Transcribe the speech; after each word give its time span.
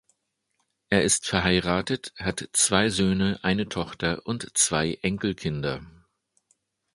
Er 0.89 1.03
ist 1.03 1.27
verheiratet, 1.27 2.11
hat 2.17 2.49
zwei 2.53 2.89
Söhne, 2.89 3.39
eine 3.43 3.69
Tochter 3.69 4.25
und 4.25 4.57
zwei 4.57 4.95
Enkelkinder. 5.03 5.85